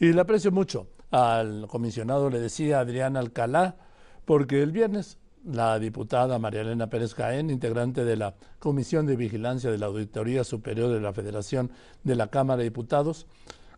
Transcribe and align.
Y 0.00 0.12
le 0.12 0.20
aprecio 0.20 0.50
mucho 0.50 0.88
al 1.10 1.66
comisionado, 1.68 2.30
le 2.30 2.40
decía 2.40 2.80
Adrián 2.80 3.16
Alcalá, 3.16 3.76
porque 4.24 4.62
el 4.62 4.72
viernes 4.72 5.18
la 5.44 5.78
diputada 5.78 6.38
María 6.38 6.62
Elena 6.62 6.88
Pérez 6.88 7.14
Caén, 7.14 7.50
integrante 7.50 8.04
de 8.04 8.16
la 8.16 8.34
Comisión 8.58 9.06
de 9.06 9.16
Vigilancia 9.16 9.70
de 9.70 9.78
la 9.78 9.86
Auditoría 9.86 10.44
Superior 10.44 10.90
de 10.90 11.00
la 11.00 11.12
Federación 11.12 11.70
de 12.02 12.16
la 12.16 12.28
Cámara 12.28 12.58
de 12.58 12.64
Diputados, 12.64 13.26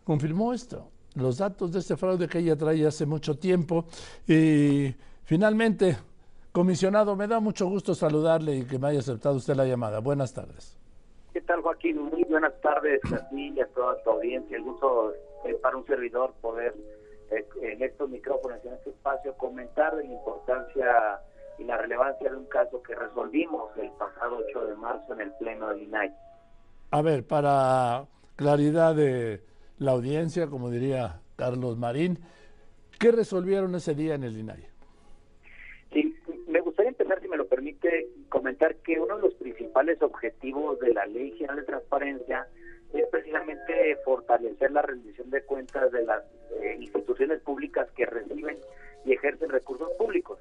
confirmó 0.03 0.53
esto, 0.53 0.89
los 1.15 1.37
datos 1.37 1.71
de 1.71 1.79
este 1.79 1.95
fraude 1.95 2.27
que 2.27 2.39
ella 2.39 2.57
trae 2.57 2.85
hace 2.85 3.05
mucho 3.05 3.37
tiempo. 3.37 3.85
Y 4.27 4.93
finalmente, 5.23 5.97
comisionado, 6.51 7.15
me 7.15 7.27
da 7.27 7.39
mucho 7.39 7.67
gusto 7.67 7.95
saludarle 7.95 8.57
y 8.57 8.63
que 8.63 8.79
me 8.79 8.87
haya 8.87 8.99
aceptado 8.99 9.35
usted 9.35 9.55
la 9.55 9.65
llamada. 9.65 9.99
Buenas 9.99 10.33
tardes. 10.33 10.82
¿Qué 11.33 11.41
tal, 11.41 11.61
Joaquín? 11.61 11.99
Muy 11.99 12.23
buenas 12.25 12.53
tardes 12.61 13.01
a 13.11 13.27
ti 13.29 13.51
y 13.55 13.59
a 13.59 13.65
toda 13.69 14.01
tu 14.03 14.11
audiencia. 14.11 14.55
El 14.55 14.61
gusto 14.61 15.13
es 15.45 15.55
para 15.55 15.75
un 15.75 15.85
servidor 15.87 16.31
poder 16.41 16.75
eh, 17.31 17.43
en 17.59 17.81
estos 17.81 18.07
micrófonos, 18.07 18.63
en 18.63 18.73
este 18.73 18.91
espacio, 18.91 19.33
comentar 19.33 19.95
de 19.95 20.03
la 20.03 20.13
importancia 20.13 21.19
y 21.57 21.63
la 21.63 21.77
relevancia 21.77 22.29
de 22.29 22.37
un 22.37 22.45
caso 22.45 22.83
que 22.83 22.93
resolvimos 22.93 23.75
el 23.77 23.89
pasado 23.93 24.43
8 24.47 24.67
de 24.67 24.75
marzo 24.75 25.13
en 25.13 25.21
el 25.21 25.31
Pleno 25.39 25.69
del 25.69 25.81
INAI. 25.81 26.13
A 26.91 27.01
ver, 27.01 27.25
para 27.25 28.05
claridad 28.35 28.93
de 28.93 29.41
la 29.79 29.93
audiencia, 29.93 30.45
como 30.45 30.69
diría 30.69 31.19
Carlos 31.35 31.79
Marín, 31.79 32.19
¿qué 32.99 33.11
resolvieron 33.11 33.73
ese 33.73 33.95
día 33.95 34.13
en 34.13 34.23
el 34.23 34.37
INAI? 34.37 34.67
Sí, 35.91 36.15
me 36.47 36.61
gustaría 36.61 36.89
empezar, 36.89 37.19
si 37.21 37.27
me 37.27 37.37
lo 37.37 37.47
permite, 37.47 38.07
comentar 38.29 38.75
que 38.77 38.99
uno 38.99 39.15
de 39.15 39.23
los 39.23 39.33
principales 39.73 40.01
objetivos 40.03 40.79
de 40.79 40.93
la 40.93 41.05
Ley 41.07 41.31
General 41.31 41.55
de 41.55 41.63
Transparencia 41.63 42.47
es 42.93 43.07
precisamente 43.07 43.97
fortalecer 44.05 44.71
la 44.71 44.83
rendición 44.83 45.31
de 45.31 45.41
cuentas 45.41 45.91
de 45.91 46.03
las 46.03 46.23
eh, 46.61 46.77
instituciones 46.79 47.41
públicas 47.41 47.89
que 47.95 48.05
reciben 48.05 48.59
y 49.03 49.13
ejercen 49.13 49.49
recursos 49.49 49.89
públicos. 49.97 50.37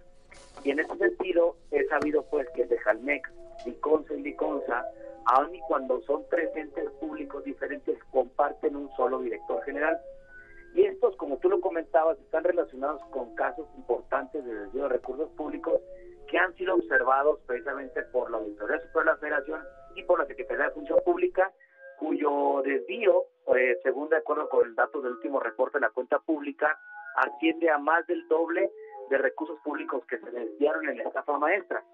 Y 0.64 0.70
en 0.70 0.80
ese 0.80 0.94
sentido, 0.96 1.56
he 1.70 1.86
sabido 1.86 2.26
pues 2.30 2.46
que 2.54 2.66
de 2.66 2.78
Jalmex, 2.80 3.30
Liconza 3.64 4.12
y 4.12 4.22
Liconza, 4.22 4.84
aun 5.24 5.54
y 5.54 5.60
cuando 5.60 6.02
son 6.02 6.24
tres 6.28 6.54
entes 6.54 6.90
públicos 7.00 7.42
diferentes, 7.42 7.98
comparten 8.10 8.76
un 8.76 8.90
solo 8.96 9.20
director 9.20 9.62
general. 9.64 9.98
Y 10.74 10.82
estos, 10.82 11.16
como 11.16 11.38
tú 11.38 11.48
lo 11.48 11.60
comentabas, 11.62 12.18
están 12.18 12.44
relacionados 12.44 13.00
con 13.10 13.34
casos 13.34 13.66
importantes 13.78 14.44
de 14.44 14.54
desvío 14.54 14.82
de 14.82 14.88
recursos 14.90 15.30
públicos 15.30 15.80
que 16.32 16.38
han 16.38 16.56
sido 16.56 16.76
observados 16.76 17.40
precisamente 17.46 18.00
por 18.04 18.30
la 18.30 18.38
Auditoría 18.38 18.80
Superior 18.80 19.04
de 19.04 19.10
la 19.10 19.16
Federación 19.18 19.62
y 19.94 20.02
por 20.04 20.18
la 20.18 20.24
Secretaría 20.24 20.64
de 20.64 20.70
Función 20.70 20.98
Pública, 21.04 21.52
cuyo 21.98 22.62
desvío, 22.64 23.24
eh, 23.54 23.78
según 23.82 24.08
de 24.08 24.16
acuerdo 24.16 24.48
con 24.48 24.66
el 24.66 24.74
dato 24.74 25.02
del 25.02 25.12
último 25.12 25.40
reporte 25.40 25.76
de 25.76 25.82
la 25.82 25.90
cuenta 25.90 26.20
pública, 26.20 26.80
asciende 27.16 27.68
a 27.68 27.76
más 27.76 28.06
del 28.06 28.26
doble 28.28 28.72
de 29.10 29.18
recursos 29.18 29.60
públicos 29.60 30.06
que 30.06 30.18
se 30.20 30.30
desviaron 30.30 30.88
en 30.88 30.96
la 30.96 31.04
estafa 31.04 31.36
maestra. 31.36 31.84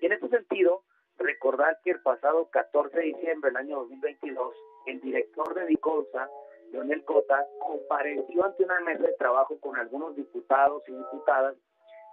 Y 0.00 0.06
en 0.06 0.12
este 0.12 0.28
sentido, 0.28 0.82
recordar 1.16 1.78
que 1.84 1.92
el 1.92 2.02
pasado 2.02 2.50
14 2.50 2.98
de 2.98 3.04
diciembre 3.04 3.50
del 3.50 3.58
año 3.58 3.76
2022, 3.76 4.56
el 4.86 5.00
director 5.00 5.54
de 5.54 5.66
Diconsa, 5.66 6.28
Leonel 6.72 7.04
Cota, 7.04 7.46
compareció 7.60 8.44
ante 8.44 8.64
una 8.64 8.80
mesa 8.80 9.04
de 9.04 9.12
trabajo 9.12 9.56
con 9.60 9.76
algunos 9.76 10.16
diputados 10.16 10.82
y 10.88 10.92
diputadas 10.92 11.54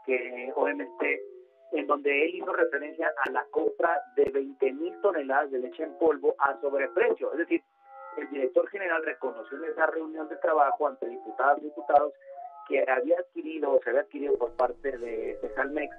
que 0.05 0.53
obviamente 0.55 1.23
en 1.71 1.88
donde 1.88 2.25
él 2.25 2.35
hizo 2.35 2.53
referencia 2.53 3.11
a 3.25 3.31
la 3.31 3.45
compra 3.52 4.02
de 4.16 4.30
20 4.31 4.73
mil 4.73 5.02
toneladas 5.02 5.52
de 5.52 5.59
leche 5.59 5.83
en 5.83 5.97
polvo 5.97 6.35
a 6.39 6.59
sobreprecio. 6.61 7.31
Es 7.33 7.39
decir, 7.39 7.63
el 8.17 8.30
director 8.30 8.67
general 8.69 9.03
reconoció 9.03 9.58
en 9.58 9.71
esa 9.71 9.86
reunión 9.88 10.30
de 10.30 10.38
trabajo 10.38 10.88
ante 10.88 11.08
diputados 11.08 11.59
y 11.59 11.66
diputados 11.66 12.13
que 12.67 12.83
había 12.89 13.19
adquirido, 13.19 13.80
se 13.83 13.89
había 13.89 14.02
adquirido 14.02 14.38
por 14.38 14.52
parte 14.53 14.97
de, 14.97 15.38
de 15.41 15.89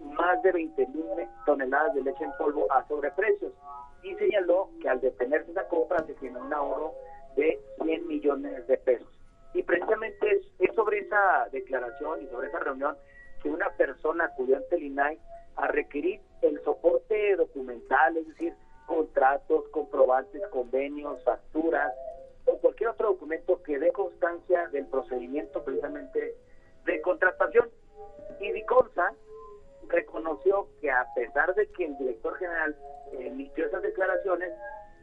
más 0.00 0.42
de 0.42 0.52
20 0.52 0.86
mil 0.88 1.04
toneladas 1.46 1.94
de 1.94 2.02
leche 2.02 2.24
en 2.24 2.32
polvo 2.38 2.70
a 2.72 2.86
sobreprecios 2.88 3.52
y 4.02 4.14
señaló 4.16 4.70
que 4.80 4.88
al 4.88 5.00
detenerse 5.00 5.52
la 5.52 5.66
compra 5.68 6.04
se 6.04 6.14
tiene 6.14 6.38
un 6.38 6.52
ahorro 6.52 6.92
de 7.36 7.58
100 7.82 8.06
millones 8.06 8.66
de 8.66 8.76
pesos. 8.78 9.08
Y 9.54 9.62
precisamente 9.62 10.42
es, 10.58 10.74
sobre 10.74 10.98
esa 10.98 11.48
declaración 11.52 12.22
y 12.22 12.28
sobre 12.28 12.48
esa 12.48 12.58
reunión 12.58 12.96
el 14.70 14.82
INAI 14.84 15.18
a 15.56 15.68
requerir 15.68 16.20
el 16.42 16.62
soporte 16.62 17.36
documental, 17.36 18.16
es 18.16 18.28
decir, 18.28 18.54
contratos, 18.86 19.68
comprobantes, 19.70 20.42
convenios, 20.48 21.22
facturas, 21.24 21.92
o 22.46 22.58
cualquier 22.58 22.90
otro 22.90 23.08
documento 23.08 23.62
que 23.62 23.78
dé 23.78 23.90
constancia 23.92 24.68
del 24.68 24.86
procedimiento 24.86 25.64
precisamente 25.64 26.36
de 26.84 27.00
contratación. 27.00 27.70
Y 28.40 28.52
Diconsa 28.52 29.14
reconoció 29.88 30.68
que 30.80 30.90
a 30.90 31.06
pesar 31.14 31.54
de 31.54 31.66
que 31.68 31.86
el 31.86 31.96
director 31.98 32.36
general 32.36 32.76
emitió 33.12 33.66
esas 33.66 33.82
declaraciones, 33.82 34.52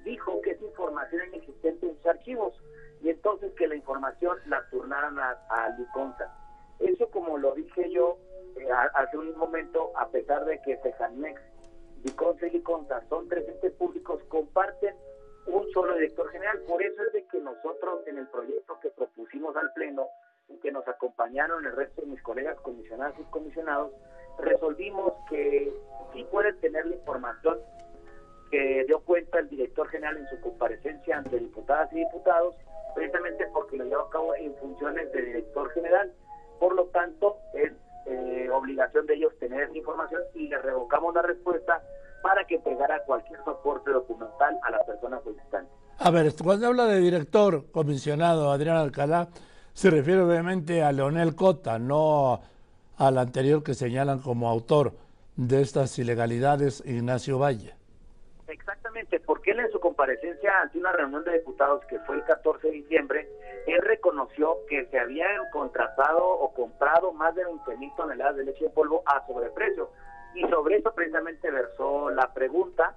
dijo 0.03 0.41
que 0.41 0.51
esa 0.51 0.65
información 0.65 1.21
inexistente 1.29 1.87
en 1.87 1.95
sus 1.95 2.05
archivos 2.05 2.53
y 3.01 3.09
entonces 3.09 3.51
que 3.53 3.67
la 3.67 3.75
información 3.75 4.37
la 4.47 4.63
turnaran 4.69 5.17
a, 5.19 5.31
a. 5.49 5.75
Eso 6.79 7.09
como 7.09 7.37
lo 7.37 7.53
dije 7.53 7.91
yo 7.91 8.17
hace 8.71 9.17
un 9.17 9.37
momento, 9.37 9.91
a 9.97 10.09
pesar 10.09 10.45
de 10.45 10.61
que 10.61 10.77
Tejanex, 10.77 11.41
Liconza 12.03 12.47
y 12.47 12.51
Liconza 12.51 13.01
son 13.09 13.27
tres 13.27 13.47
entes 13.47 13.73
públicos, 13.73 14.21
comparten 14.29 14.95
un 15.47 15.69
solo 15.71 15.95
director 15.95 16.29
general. 16.29 16.59
Por 16.67 16.81
eso 16.81 17.01
es 17.03 17.13
de 17.13 17.25
que 17.25 17.39
nosotros 17.39 18.07
en 18.07 18.17
el 18.17 18.27
proyecto 18.27 18.79
que 18.79 18.89
propusimos 18.89 19.55
al 19.55 19.71
Pleno, 19.73 20.07
que 20.61 20.71
nos 20.71 20.87
acompañaron 20.87 21.65
el 21.65 21.75
resto 21.75 22.01
de 22.01 22.07
mis 22.07 22.21
colegas 22.21 22.59
comisionados 22.61 23.17
y 23.19 23.23
comisionados, 23.31 23.91
resolvimos 24.39 25.13
que 25.29 25.73
sí 26.13 26.25
puede 26.29 26.53
tener 26.53 26.85
la 26.85 26.95
información 26.95 27.59
que 28.49 28.83
dio 28.85 28.99
cuenta 28.99 29.39
el 29.39 29.49
director 29.49 29.87
general 29.87 30.17
en 30.17 30.27
su 30.27 30.41
comparecencia 30.41 31.17
ante 31.17 31.39
diputadas 31.39 31.91
y 31.93 31.99
diputados, 31.99 32.55
a 46.03 46.09
ver, 46.09 46.33
cuando 46.43 46.67
habla 46.67 46.85
de 46.85 46.99
director 46.99 47.69
comisionado 47.71 48.51
Adrián 48.51 48.77
Alcalá, 48.77 49.29
se 49.73 49.89
refiere 49.89 50.21
obviamente 50.21 50.83
a 50.83 50.91
Leonel 50.91 51.35
Cota, 51.35 51.77
no 51.77 52.41
al 52.97 53.17
anterior 53.17 53.63
que 53.63 53.73
señalan 53.73 54.19
como 54.19 54.49
autor 54.49 54.93
de 55.35 55.61
estas 55.61 55.97
ilegalidades, 55.99 56.83
Ignacio 56.85 57.39
Valle. 57.39 57.75
Exactamente, 58.47 59.19
porque 59.19 59.51
él 59.51 59.59
en 59.59 59.71
su 59.71 59.79
comparecencia 59.79 60.61
ante 60.61 60.79
una 60.79 60.91
reunión 60.91 61.23
de 61.23 61.33
diputados 61.33 61.85
que 61.85 61.99
fue 61.99 62.15
el 62.15 62.23
14 62.25 62.67
de 62.67 62.73
diciembre, 62.73 63.29
él 63.67 63.79
reconoció 63.81 64.57
que 64.67 64.85
se 64.87 64.99
habían 64.99 65.49
contratado 65.51 66.27
o 66.27 66.53
comprado 66.53 67.13
más 67.13 67.33
de 67.35 67.45
20 67.45 67.77
mil 67.77 67.91
toneladas 67.95 68.35
de 68.37 68.45
leche 68.45 68.65
en 68.65 68.73
polvo 68.73 69.03
a 69.05 69.25
sobreprecio 69.27 69.89
y 70.33 70.41
sobre 70.49 70.77
eso 70.77 70.93
precisamente 70.93 71.49
versó 71.51 72.09
la 72.09 72.33
pregunta, 72.33 72.95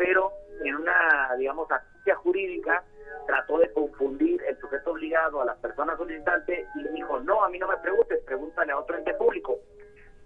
pero 0.00 0.32
en 0.64 0.76
una, 0.76 1.36
digamos, 1.36 1.70
astucia 1.70 2.16
jurídica 2.16 2.82
trató 3.26 3.58
de 3.58 3.70
confundir 3.70 4.42
el 4.48 4.58
sujeto 4.58 4.92
obligado 4.92 5.42
a 5.42 5.44
la 5.44 5.54
persona 5.56 5.94
solicitante 5.94 6.66
y 6.74 6.88
dijo, 6.94 7.20
no, 7.20 7.44
a 7.44 7.50
mí 7.50 7.58
no 7.58 7.68
me 7.68 7.76
preguntes, 7.76 8.18
pregúntale 8.24 8.72
a 8.72 8.78
otro 8.78 8.96
ente 8.96 9.12
público. 9.12 9.58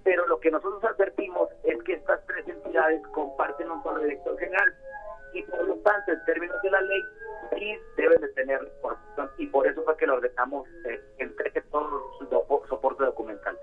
Pero 0.05 0.29
lo 0.29 0.39
que 0.39 0.53
nosotros 0.53 0.85
advertimos 0.85 1.49
es 1.65 1.83
que 1.83 1.95
estas 1.95 2.25
tres 2.27 2.47
entidades 2.47 3.05
comparten 3.09 3.69
un 3.69 3.83
solo 3.83 3.99
director 3.99 4.39
general 4.39 4.73
y 5.33 5.43
por 5.43 5.67
lo 5.67 5.75
tanto, 5.79 6.13
en 6.13 6.25
términos 6.25 6.57
de 6.63 6.71
la 6.71 6.81
ley, 6.81 7.03
sí 7.59 7.77
deben 7.97 8.21
de 8.21 8.29
tener 8.29 8.61
información 8.63 9.31
y 9.39 9.47
por 9.49 9.67
eso 9.67 9.83
fue 9.83 9.97
que 9.97 10.07
lo 10.07 10.21
dejamos 10.21 10.69
eh, 10.89 11.03
entregue 11.19 11.63
todo 11.73 12.13
su 12.21 12.27
soporte 12.69 13.03
documental. 13.03 13.59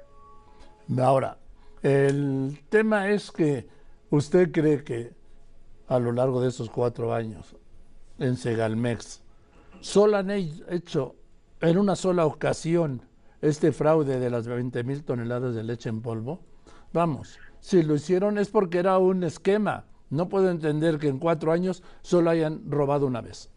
Ahora, 1.02 1.38
el 1.82 2.60
tema 2.70 3.08
es 3.08 3.32
que 3.32 3.66
usted 4.10 4.52
cree 4.52 4.84
que 4.84 5.21
a 5.92 6.00
lo 6.00 6.14
largo 6.14 6.40
de 6.42 6.48
esos 6.48 6.70
cuatro 6.70 7.14
años 7.14 7.54
en 8.18 8.38
Segalmex 8.38 9.22
solo 9.82 10.16
han 10.16 10.32
hecho 10.32 11.16
en 11.60 11.78
una 11.78 11.98
sola 11.98 12.26
ocasión 12.26 13.02
este 13.42 13.74
fraude 13.74 14.18
de 14.18 14.30
las 14.30 14.48
20 14.48 14.86
mil 14.86 15.04
toneladas 15.04 15.54
de 15.54 15.64
leche 15.64 15.90
en 15.90 16.02
polvo. 16.02 16.40
Vamos, 16.94 17.42
si 17.60 17.84
lo 17.84 17.96
hicieron 17.96 18.38
es 18.38 18.50
porque 18.50 18.80
era 18.80 19.00
un 19.00 19.24
esquema. 19.24 19.84
No 20.10 20.30
puedo 20.30 20.50
entender 20.50 20.98
que 20.98 21.10
en 21.10 21.20
cuatro 21.20 21.52
años 21.52 21.84
solo 22.04 22.30
hayan 22.30 22.72
robado 22.72 23.06
una 23.06 23.20
vez. 23.20 23.52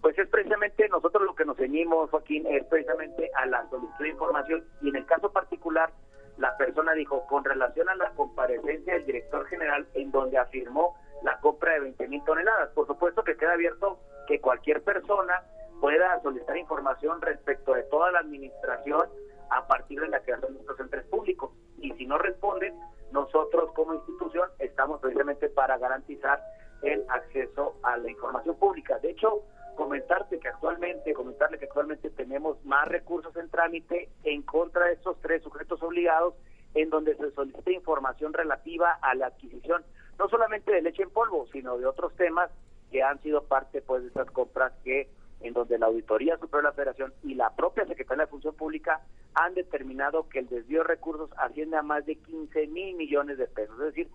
Pues 0.00 0.18
es 0.18 0.28
precisamente 0.28 0.88
nosotros 0.88 1.24
lo 1.24 1.34
que 1.34 1.44
nos 1.44 1.58
ceñimos, 1.58 2.08
Joaquín, 2.08 2.46
es 2.46 2.64
precisamente 2.66 3.30
a 3.34 3.44
la 3.44 3.68
solicitud 3.68 4.04
de 4.04 4.10
información 4.10 4.64
y 4.80 4.88
en 4.88 4.96
el 4.96 5.04
caso 5.04 5.30
particular 5.30 5.92
la 6.38 6.56
persona 6.56 6.94
dijo, 6.94 7.26
con 7.26 7.44
relación 7.44 7.88
a 7.90 7.96
la 7.96 8.12
comparecencia 8.12 8.94
del 8.94 9.04
director 9.04 9.44
general 9.46 9.86
en 9.94 10.10
donde 10.10 10.38
afirmó 10.38 10.94
la 11.22 11.38
compra 11.40 11.74
de 11.74 11.80
20 11.80 12.08
mil 12.08 12.24
toneladas. 12.24 12.70
Por 12.70 12.86
supuesto 12.86 13.22
que 13.24 13.36
queda 13.36 13.52
abierto 13.52 13.98
que 14.26 14.40
cualquier 14.40 14.82
persona 14.82 15.42
pueda 15.80 16.20
solicitar 16.22 16.56
información 16.56 17.20
respecto 17.20 17.74
de 17.74 17.84
toda 17.84 18.10
la 18.12 18.20
administración 18.20 19.08
a 19.50 19.66
partir 19.66 20.00
de 20.00 20.08
la 20.08 20.20
creación 20.20 20.54
de 20.54 20.60
estos 20.60 20.78
entes 20.80 21.04
públicos. 21.06 21.50
Y 21.78 21.92
si 21.92 22.06
no 22.06 22.18
responden, 22.18 22.74
nosotros 23.12 23.70
como 23.74 23.94
institución 23.94 24.48
estamos 24.58 25.00
precisamente 25.00 25.48
para 25.48 25.78
garantizar 25.78 26.42
el 26.82 27.04
acceso 27.08 27.76
a 27.82 27.96
la 27.96 28.10
información 28.10 28.56
pública. 28.56 28.98
De 28.98 29.10
hecho, 29.10 29.42
comentarte 29.76 30.38
que 30.38 30.48
actualmente, 30.48 31.14
comentarle 31.14 31.58
que 31.58 31.66
actualmente 31.66 32.10
tenemos 32.10 32.62
más 32.64 32.86
recursos 32.88 33.34
en 33.36 33.48
trámite 33.48 34.10
en 34.24 34.42
contra 34.42 34.86
de 34.86 34.94
estos 34.94 35.20
tres 35.20 35.42
sujetos 35.42 35.82
obligados 35.82 36.34
en 36.74 36.90
donde 36.90 37.16
se 37.16 37.30
solicita 37.30 37.70
información 37.70 38.32
relativa 38.32 38.98
a 39.00 39.14
la 39.14 39.28
adquisición 39.28 39.84
no 40.18 40.28
solamente 40.28 40.72
de 40.72 40.82
leche 40.82 41.02
en 41.02 41.10
polvo, 41.10 41.46
sino 41.52 41.78
de 41.78 41.86
otros 41.86 42.14
temas 42.16 42.50
que 42.90 43.02
han 43.02 43.20
sido 43.22 43.44
parte 43.44 43.82
pues 43.82 44.02
de 44.02 44.08
estas 44.08 44.30
compras 44.30 44.72
que 44.84 45.08
en 45.40 45.52
donde 45.52 45.78
la 45.78 45.86
Auditoría 45.86 46.36
Superior 46.36 46.62
de 46.62 46.68
la 46.68 46.72
Federación 46.72 47.14
y 47.22 47.34
la 47.34 47.54
propia 47.54 47.86
Secretaría 47.86 48.24
de 48.24 48.30
Función 48.30 48.54
Pública 48.54 49.00
han 49.34 49.54
determinado 49.54 50.28
que 50.28 50.40
el 50.40 50.48
desvío 50.48 50.78
de 50.78 50.88
recursos 50.88 51.30
asciende 51.36 51.76
a 51.76 51.82
más 51.82 52.04
de 52.06 52.16
15 52.16 52.66
mil 52.68 52.96
millones 52.96 53.38
de 53.38 53.46
pesos. 53.46 53.78
Es 53.78 53.94
decir, 53.94 54.08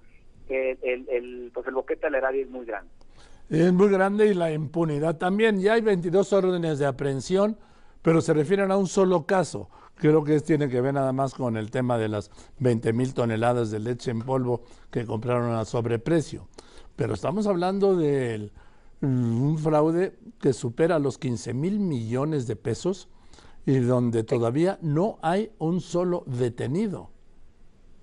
el, 0.50 1.08
el, 1.10 1.52
pues 1.54 1.66
el 1.68 1.74
boquete 1.74 2.08
al 2.08 2.16
erario 2.16 2.44
es 2.44 2.50
muy 2.50 2.66
grande. 2.66 2.92
Es 3.50 3.72
muy 3.72 3.90
grande 3.90 4.28
y 4.28 4.34
la 4.34 4.52
impunidad 4.52 5.18
también. 5.18 5.62
Ya 5.62 5.74
hay 5.74 5.82
22 5.82 6.34
órdenes 6.34 6.80
de 6.80 6.86
aprehensión, 6.88 7.58
pero 8.04 8.22
se 8.22 8.34
refieren 8.34 8.70
a 8.70 8.78
un 8.78 8.88
solo 8.88 9.26
caso. 9.26 9.70
Creo 9.96 10.24
que 10.24 10.40
tiene 10.42 10.70
que 10.70 10.82
ver 10.82 10.94
nada 10.94 11.14
más 11.14 11.34
con 11.34 11.58
el 11.58 11.72
tema 11.72 11.98
de 11.98 12.10
las 12.10 12.30
20 12.60 12.94
mil 12.94 13.14
toneladas 13.14 13.72
de 13.72 13.80
leche 13.80 14.12
en 14.12 14.20
polvo 14.20 14.62
que 14.92 15.06
compraron 15.06 15.56
a 15.56 15.66
sobreprecio. 15.66 16.48
Pero 16.96 17.14
estamos 17.14 17.48
hablando 17.48 17.96
de 17.96 18.52
mm, 19.02 19.42
un 19.42 19.58
fraude 19.58 20.14
que 20.40 20.54
supera 20.54 21.00
los 21.00 21.18
15 21.18 21.54
mil 21.54 21.80
millones 21.80 22.46
de 22.46 22.56
pesos 22.56 23.10
y 23.66 23.80
donde 23.80 24.24
todavía 24.24 24.78
no 24.82 25.18
hay 25.22 25.52
un 25.58 25.80
solo 25.80 26.24
detenido. 26.28 27.10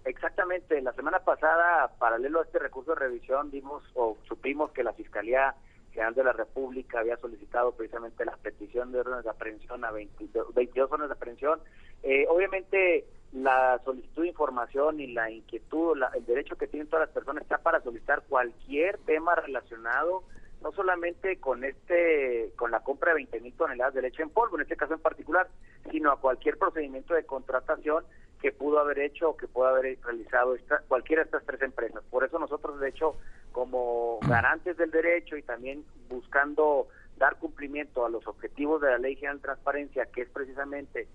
Exactamente, 0.06 0.80
la 0.80 0.94
semana 0.94 1.20
pasada, 1.20 1.92
paralelo 1.98 2.40
a 2.40 2.44
este 2.44 2.58
recurso 2.58 2.92
de 2.92 3.00
revisión, 3.00 3.50
dimos 3.50 3.84
o 3.94 4.16
supimos 4.26 4.72
que 4.72 4.82
la 4.82 4.94
Fiscalía 4.94 5.54
General 5.92 6.14
de 6.14 6.24
la 6.24 6.32
República 6.32 7.00
había 7.00 7.16
solicitado 7.16 7.72
precisamente 7.72 8.24
la 8.24 8.36
petición 8.36 8.92
de 8.92 9.00
órdenes 9.00 9.24
de 9.24 9.30
aprehensión 9.30 9.84
a 9.84 9.90
22, 9.90 10.54
22 10.54 10.92
órdenes 10.92 11.08
de 11.08 11.14
aprehensión. 11.14 11.60
Eh, 12.02 12.26
obviamente, 12.28 13.06
la 13.32 13.80
solicitud 13.84 14.22
de 14.22 14.28
información 14.28 15.00
y 15.00 15.12
la 15.12 15.30
inquietud, 15.30 15.96
el 16.14 16.26
derecho 16.26 16.56
que 16.56 16.66
tienen 16.66 16.88
todas 16.88 17.06
las 17.06 17.14
personas 17.14 17.42
está 17.42 17.58
para 17.58 17.80
solicitar 17.82 18.22
cualquier 18.28 18.98
tema 18.98 19.34
relacionado 19.34 20.24
no 20.62 20.72
solamente 20.72 21.38
con 21.38 21.64
este 21.64 22.52
con 22.56 22.70
la 22.70 22.80
compra 22.80 23.10
de 23.10 23.16
20 23.16 23.40
mil 23.40 23.54
toneladas 23.54 23.94
de 23.94 24.02
leche 24.02 24.22
en 24.22 24.30
polvo, 24.30 24.56
en 24.56 24.62
este 24.62 24.76
caso 24.76 24.94
en 24.94 25.00
particular, 25.00 25.48
sino 25.90 26.12
a 26.12 26.20
cualquier 26.20 26.58
procedimiento 26.58 27.14
de 27.14 27.24
contratación 27.24 28.04
que 28.40 28.52
pudo 28.52 28.78
haber 28.78 28.98
hecho 29.00 29.30
o 29.30 29.36
que 29.36 29.46
pueda 29.46 29.70
haber 29.70 29.98
realizado 30.02 30.54
esta, 30.54 30.78
cualquiera 30.88 31.22
de 31.22 31.26
estas 31.26 31.44
tres 31.44 31.62
empresas. 31.62 32.02
Por 32.10 32.24
eso 32.24 32.38
nosotros, 32.38 32.80
de 32.80 32.88
hecho, 32.88 33.16
como 33.52 34.18
garantes 34.22 34.76
del 34.76 34.90
derecho 34.90 35.36
y 35.36 35.42
también 35.42 35.84
buscando 36.08 36.88
dar 37.18 37.36
cumplimiento 37.36 38.06
a 38.06 38.08
los 38.08 38.26
objetivos 38.26 38.80
de 38.80 38.90
la 38.90 38.98
Ley 38.98 39.14
General 39.16 39.36
de 39.36 39.42
Transparencia, 39.42 40.06
que 40.06 40.22
es 40.22 40.28
precisamente 40.30 41.06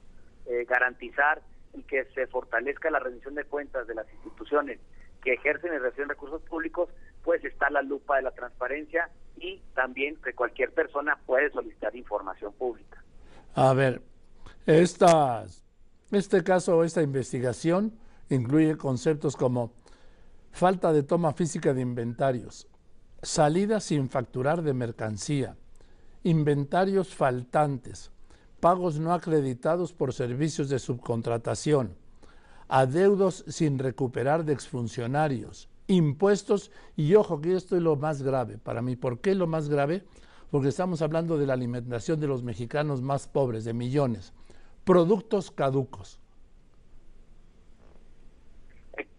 eh, 0.45 0.65
garantizar 0.65 1.41
y 1.73 1.81
que 1.83 2.05
se 2.13 2.27
fortalezca 2.27 2.91
la 2.91 2.99
rendición 2.99 3.33
de 3.33 3.43
cuentas 3.43 3.87
de 3.87 3.95
las 3.95 4.11
instituciones 4.13 4.79
que 5.23 5.33
ejercen 5.33 5.73
y 5.73 5.79
reciben 5.79 6.09
recursos 6.09 6.41
públicos, 6.43 6.89
pues 7.23 7.43
está 7.43 7.71
la 7.71 7.81
lupa 7.81 8.17
de 8.17 8.21
la 8.21 8.31
transparencia 8.31 9.09
y 9.37 9.59
también 9.73 10.15
que 10.17 10.33
cualquier 10.33 10.71
persona 10.71 11.17
puede 11.25 11.49
solicitar 11.49 11.95
información 11.95 12.53
pública. 12.53 13.03
A 13.55 13.73
ver, 13.73 14.01
esta, 14.67 15.45
este 16.15 16.43
caso 16.43 16.77
o 16.77 16.83
esta 16.83 17.01
investigación 17.01 17.93
incluye 18.29 18.77
conceptos 18.77 19.35
como 19.35 19.71
falta 20.51 20.93
de 20.93 21.03
toma 21.03 21.33
física 21.33 21.73
de 21.73 21.81
inventarios, 21.81 22.67
salida 23.21 23.79
sin 23.79 24.09
facturar 24.09 24.61
de 24.61 24.73
mercancía, 24.73 25.57
inventarios 26.23 27.13
faltantes, 27.13 28.11
pagos 28.59 28.99
no 28.99 29.13
acreditados 29.13 29.93
por 29.93 30.13
servicios 30.13 30.69
de 30.69 30.79
subcontratación, 30.79 31.95
adeudos 32.67 33.43
sin 33.47 33.79
recuperar 33.79 34.45
de 34.45 34.53
exfuncionarios, 34.53 35.69
impuestos 35.87 36.71
y 36.95 37.15
ojo 37.15 37.41
que 37.41 37.55
esto 37.55 37.75
es 37.75 37.83
lo 37.83 37.95
más 37.95 38.21
grave 38.23 38.57
para 38.57 38.81
mí. 38.81 38.95
¿Por 38.95 39.19
qué 39.19 39.35
lo 39.35 39.47
más 39.47 39.69
grave? 39.69 40.03
Porque 40.49 40.69
estamos 40.69 41.01
hablando 41.01 41.37
de 41.37 41.45
la 41.45 41.53
alimentación 41.53 42.19
de 42.19 42.27
los 42.27 42.43
mexicanos 42.43 43.01
más 43.01 43.27
pobres, 43.27 43.65
de 43.65 43.73
millones. 43.73 44.33
Productos 44.85 45.51
caducos. 45.51 46.19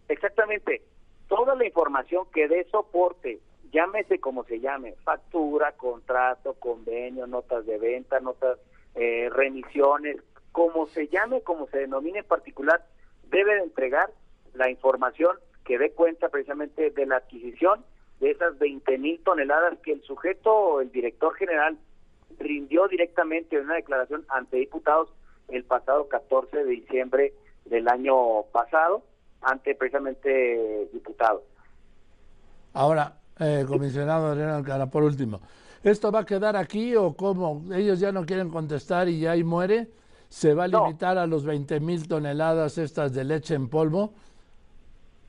Exactamente. 0.08 0.82
Toda 1.28 1.56
la 1.56 1.66
información 1.66 2.26
que 2.32 2.46
dé 2.46 2.64
soporte, 2.70 3.40
llámese 3.72 4.20
como 4.20 4.44
se 4.44 4.60
llame, 4.60 4.94
factura, 5.04 5.72
contrato, 5.72 6.54
convenio, 6.54 7.26
notas 7.26 7.66
de 7.66 7.78
venta, 7.78 8.20
notas, 8.20 8.58
eh, 8.94 9.28
remisiones, 9.30 10.22
como 10.52 10.86
se 10.86 11.08
llame, 11.08 11.42
como 11.42 11.66
se 11.66 11.78
denomine 11.78 12.20
en 12.20 12.24
particular, 12.24 12.86
debe 13.28 13.56
de 13.56 13.62
entregar 13.62 14.10
la 14.54 14.70
información 14.70 15.36
que 15.64 15.78
dé 15.78 15.90
cuenta 15.90 16.28
precisamente 16.28 16.90
de 16.90 17.06
la 17.06 17.16
adquisición 17.16 17.84
de 18.20 18.30
esas 18.30 18.58
20 18.58 18.98
mil 18.98 19.20
toneladas 19.22 19.78
que 19.80 19.92
el 19.92 20.02
sujeto, 20.02 20.80
el 20.80 20.90
director 20.92 21.34
general, 21.34 21.76
rindió 22.38 22.88
directamente 22.88 23.56
en 23.56 23.64
una 23.64 23.74
declaración 23.74 24.24
ante 24.28 24.56
diputados 24.58 25.10
el 25.48 25.64
pasado 25.64 26.08
14 26.08 26.64
de 26.64 26.70
diciembre 26.70 27.34
del 27.64 27.88
año 27.88 28.42
pasado, 28.52 29.02
ante 29.42 29.74
precisamente 29.74 30.88
diputados. 30.92 31.42
Ahora, 32.72 33.14
eh, 33.38 33.64
comisionado 33.66 34.26
Adrián 34.26 34.50
Alcara, 34.50 34.86
por 34.86 35.02
último, 35.02 35.40
¿esto 35.82 36.10
va 36.10 36.20
a 36.20 36.26
quedar 36.26 36.56
aquí 36.56 36.94
o 36.96 37.14
cómo? 37.14 37.62
¿Ellos 37.72 38.00
ya 38.00 38.12
no 38.12 38.24
quieren 38.24 38.50
contestar 38.50 39.08
y 39.08 39.20
ya 39.20 39.32
ahí 39.32 39.44
muere? 39.44 39.88
¿Se 40.28 40.54
va 40.54 40.64
a 40.64 40.68
limitar 40.68 41.18
a 41.18 41.26
los 41.26 41.44
20 41.44 41.80
mil 41.80 42.08
toneladas 42.08 42.78
estas 42.78 43.14
de 43.14 43.24
leche 43.24 43.54
en 43.54 43.68
polvo? 43.68 44.12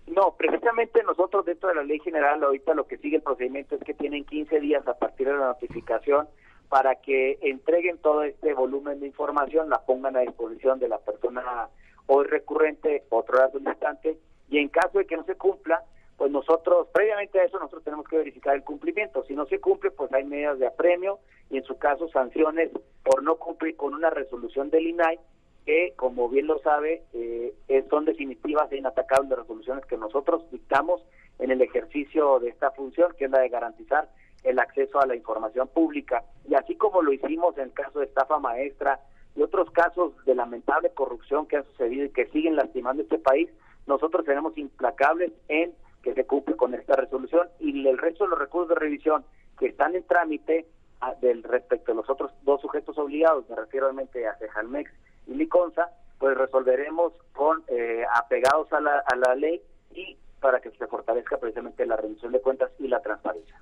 No, 0.08 0.34
precisamente 0.38 1.04
nosotros 1.04 1.46
dentro 1.46 1.70
de 1.70 1.76
la 1.76 1.84
ley 1.84 2.00
general, 2.00 2.44
ahorita 2.44 2.74
lo 2.74 2.88
que 2.88 2.98
sigue 2.98 3.18
el 3.18 3.22
procedimiento 3.22 3.76
es 3.76 3.84
que 3.84 3.94
tienen 3.94 4.26
15 4.26 4.60
días 4.60 4.88
a 4.88 4.94
partir 4.94 5.28
de 5.28 5.34
la 5.34 5.48
notificación 5.48 6.28
para 6.70 6.96
que 6.96 7.38
entreguen 7.42 7.98
todo 8.00 8.24
este 8.24 8.54
volumen 8.54 9.00
de 9.00 9.08
información, 9.08 9.70
la 9.70 9.86
pongan 9.86 10.18
a 10.18 10.22
disposición 10.22 10.80
de 10.80 10.90
la 10.90 11.00
persona 11.00 11.70
hoy 12.08 12.26
recurrente, 12.26 13.04
otro 13.10 13.38
día 13.38 13.50
solicitante, 13.50 14.18
y 14.50 14.58
en 14.60 14.70
caso 14.70 14.98
de 14.98 15.06
que 15.06 15.18
no 15.18 15.24
se 15.24 15.36
cumpla, 15.36 15.84
pues 16.18 16.32
nosotros, 16.32 16.88
previamente 16.92 17.40
a 17.40 17.44
eso, 17.44 17.60
nosotros 17.60 17.84
tenemos 17.84 18.08
que 18.08 18.18
verificar 18.18 18.56
el 18.56 18.64
cumplimiento. 18.64 19.24
Si 19.26 19.36
no 19.36 19.46
se 19.46 19.60
cumple, 19.60 19.92
pues 19.92 20.12
hay 20.14 20.24
medidas 20.24 20.58
de 20.58 20.66
apremio 20.66 21.20
y 21.50 21.58
en 21.58 21.64
su 21.64 21.78
caso 21.78 22.10
sanciones 22.10 22.72
por 23.04 23.22
no 23.22 23.36
cumplir 23.36 23.76
con 23.76 23.94
una 23.94 24.10
resolución 24.10 24.70
del 24.72 24.88
INAI 24.88 25.20
que, 25.66 25.94
como 25.96 26.28
bien 26.28 26.48
lo 26.48 26.60
sabe, 26.60 27.04
eh, 27.14 27.54
son 27.90 28.06
definitivas 28.06 28.72
e 28.72 28.78
inatacables 28.78 29.30
las 29.30 29.40
resoluciones 29.40 29.86
que 29.86 29.98
nosotros 29.98 30.50
dictamos 30.50 31.04
en 31.40 31.52
el 31.52 31.62
ejercicio 31.62 32.40
de 32.40 32.50
esta 32.50 32.72
función, 32.72 33.14
que 33.18 33.26
es 33.26 33.32
la 33.32 33.40
de 33.40 33.50
garantizar 33.50 34.10
el 34.44 34.60
acceso 34.60 35.00
a 35.00 35.06
la 35.06 35.16
información 35.16 35.68
pública. 35.68 36.24
Y 36.48 36.56
así 36.56 36.76
como 36.76 37.02
lo 37.02 37.12
hicimos 37.14 37.58
en 37.58 37.66
el 37.66 37.74
caso 37.74 38.00
de 38.00 38.06
estafa 38.06 38.40
maestra 38.40 39.00
y 39.36 39.42
otros 39.42 39.70
casos 39.72 40.14
de 40.26 40.36
lamentable 40.36 40.90
corrupción 40.92 41.48
que 41.48 41.58
han 41.58 41.66
sucedido 41.66 42.06
y 42.06 42.10
que 42.10 42.28
siguen 42.28 42.56
lastimando 42.56 43.04
este 43.04 43.20
país, 43.20 43.50
nosotros 43.86 44.26
tenemos 44.26 44.58
implacables 44.58 45.32
en 45.48 45.74
que 46.04 46.14
se 46.14 46.26
cumple 46.26 46.56
con 46.56 46.74
esta 46.74 46.96
resolución 46.96 47.48
y 47.60 47.88
el 47.88 47.98
resto 47.98 48.24
de 48.24 48.32
los 48.32 48.40
recursos 48.40 48.70
de 48.70 48.76
revisión 48.76 49.26
que 49.60 49.68
están 49.68 49.96
en 49.96 50.04
trámite 50.04 50.66
ah, 51.02 51.14
del 51.22 51.44
respecto 51.44 51.92
a 51.92 51.96
los 51.96 52.10
otros 52.10 52.32
dos 52.44 52.62
sujetos 52.62 52.98
obligados, 52.98 53.50
me 53.50 53.56
refiero 53.56 53.88
obviamente 53.88 54.28
a 54.28 54.36
Cejalmex 54.36 54.92
y 55.28 55.34
Liconza, 55.34 55.90
pues 56.20 56.38
resolveremos 56.38 57.14
con 57.34 57.64
eh, 57.68 58.06
apegados 58.16 58.72
a 58.74 58.80
la, 58.80 59.04
a 59.06 59.16
la 59.16 59.36
ley 59.36 59.62
y 59.94 60.18
para 60.40 60.60
que 60.60 60.72
se 60.72 60.88
fortalezca 60.88 61.38
precisamente 61.38 61.86
la 61.86 61.96
rendición 61.96 62.32
de 62.32 62.42
cuentas 62.42 62.72
y 62.80 62.88
la 62.88 63.02
transparencia. 63.02 63.60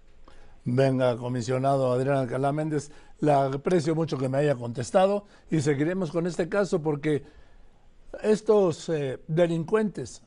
Venga, 0.68 1.16
comisionado 1.16 1.94
Adrián 1.94 2.18
Alcalá 2.18 2.52
le 3.20 3.32
aprecio 3.32 3.94
mucho 3.94 4.18
que 4.18 4.28
me 4.28 4.40
haya 4.40 4.56
contestado 4.56 5.26
y 5.52 5.62
seguiremos 5.62 6.12
con 6.12 6.26
este 6.26 6.50
caso 6.50 6.82
porque 6.82 7.24
estos 8.24 8.90
eh, 8.90 9.20
delincuentes 9.28 10.24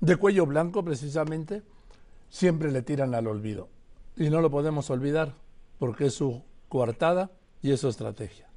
de 0.00 0.16
cuello 0.16 0.44
blanco 0.44 0.84
precisamente 0.84 1.62
siempre 2.28 2.72
le 2.72 2.82
tiran 2.82 3.14
al 3.14 3.28
olvido 3.28 3.68
y 4.16 4.28
no 4.28 4.40
lo 4.40 4.50
podemos 4.50 4.90
olvidar 4.90 5.34
porque 5.78 6.06
es 6.06 6.14
su 6.14 6.42
coartada 6.68 7.30
y 7.62 7.70
es 7.70 7.80
su 7.80 7.88
estrategia. 7.88 8.48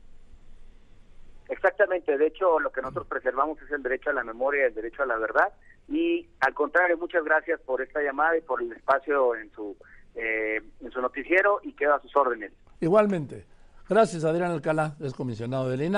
Exactamente, 1.48 2.18
de 2.18 2.26
hecho 2.26 2.60
lo 2.60 2.72
que 2.72 2.82
nosotros 2.82 3.06
preservamos 3.06 3.62
es 3.62 3.70
el 3.72 3.84
derecho 3.84 4.10
a 4.10 4.14
la 4.14 4.24
memoria, 4.24 4.66
el 4.66 4.74
derecho 4.74 5.04
a 5.04 5.06
la 5.06 5.18
verdad 5.18 5.54
y 5.88 6.28
al 6.40 6.56
contrario, 6.56 6.98
muchas 6.98 7.24
gracias 7.24 7.60
por 7.62 7.84
esta 7.84 8.02
llamada 8.02 8.36
y 8.36 8.42
por 8.42 8.64
el 8.64 8.72
espacio 8.72 9.36
en 9.36 9.52
su 9.52 9.78
eh, 10.16 10.62
en 10.82 10.92
su 10.92 11.02
noticiero 11.02 11.60
y 11.64 11.74
quedo 11.74 11.96
a 11.96 12.02
sus 12.02 12.16
órdenes. 12.16 12.52
Igualmente. 12.80 13.46
Gracias, 13.88 14.24
Adrián 14.24 14.52
Alcalá, 14.52 14.96
es 15.00 15.14
comisionado 15.14 15.70
del 15.70 15.82
INAI. 15.82 15.98